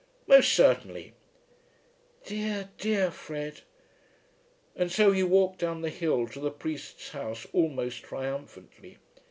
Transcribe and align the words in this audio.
"Most 0.25 0.51
certainly." 0.53 1.13
"Dear, 2.25 2.71
dear 2.79 3.11
Fred." 3.11 3.61
And 4.75 4.91
so 4.91 5.11
he 5.11 5.21
walked 5.21 5.59
down 5.59 5.81
the 5.83 5.89
hill 5.91 6.27
to 6.29 6.39
the 6.39 6.49
priest's 6.49 7.09
house 7.11 7.45
almost 7.53 8.01
triumphantly. 8.01 8.97